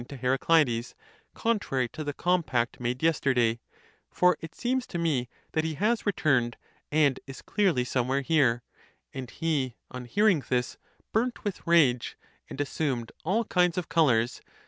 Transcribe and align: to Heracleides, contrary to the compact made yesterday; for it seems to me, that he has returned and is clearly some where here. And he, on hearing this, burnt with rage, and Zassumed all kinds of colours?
to 0.09 0.17
Heracleides, 0.17 0.95
contrary 1.35 1.87
to 1.89 2.03
the 2.03 2.11
compact 2.11 2.79
made 2.79 3.03
yesterday; 3.03 3.59
for 4.09 4.35
it 4.39 4.55
seems 4.55 4.87
to 4.87 4.97
me, 4.97 5.29
that 5.51 5.63
he 5.63 5.75
has 5.75 6.07
returned 6.07 6.57
and 6.91 7.19
is 7.27 7.43
clearly 7.43 7.83
some 7.83 8.07
where 8.07 8.21
here. 8.21 8.63
And 9.13 9.29
he, 9.29 9.75
on 9.91 10.05
hearing 10.05 10.43
this, 10.49 10.79
burnt 11.13 11.43
with 11.43 11.67
rage, 11.67 12.17
and 12.49 12.57
Zassumed 12.57 13.11
all 13.23 13.45
kinds 13.45 13.77
of 13.77 13.89
colours? 13.89 14.41